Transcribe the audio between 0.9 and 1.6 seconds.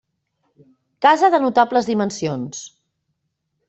Casa de